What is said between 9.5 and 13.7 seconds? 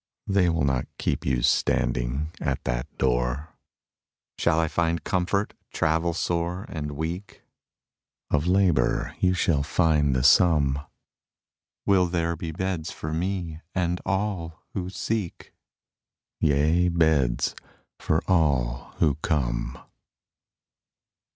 find the sum. Will there be beds for me